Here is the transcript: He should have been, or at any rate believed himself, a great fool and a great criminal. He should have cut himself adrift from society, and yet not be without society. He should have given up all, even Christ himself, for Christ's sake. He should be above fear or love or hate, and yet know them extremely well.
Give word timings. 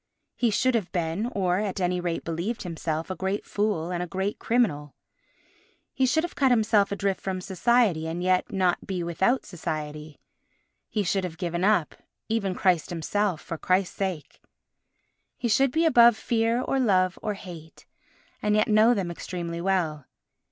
He 0.35 0.49
should 0.49 0.73
have 0.73 0.91
been, 0.91 1.27
or 1.27 1.59
at 1.59 1.79
any 1.79 1.99
rate 1.99 2.23
believed 2.23 2.63
himself, 2.63 3.11
a 3.11 3.15
great 3.15 3.45
fool 3.45 3.91
and 3.91 4.01
a 4.01 4.07
great 4.07 4.39
criminal. 4.39 4.95
He 5.93 6.07
should 6.07 6.23
have 6.23 6.33
cut 6.35 6.49
himself 6.49 6.91
adrift 6.91 7.21
from 7.21 7.39
society, 7.39 8.07
and 8.07 8.23
yet 8.23 8.51
not 8.51 8.87
be 8.87 9.03
without 9.03 9.45
society. 9.45 10.19
He 10.89 11.03
should 11.03 11.23
have 11.23 11.37
given 11.37 11.63
up 11.63 11.93
all, 11.99 12.05
even 12.29 12.55
Christ 12.55 12.89
himself, 12.89 13.41
for 13.41 13.59
Christ's 13.59 13.95
sake. 13.95 14.41
He 15.37 15.47
should 15.47 15.69
be 15.71 15.85
above 15.85 16.17
fear 16.17 16.59
or 16.63 16.79
love 16.79 17.19
or 17.21 17.35
hate, 17.35 17.85
and 18.41 18.55
yet 18.55 18.67
know 18.67 18.95
them 18.95 19.11
extremely 19.11 19.61
well. 19.61 20.07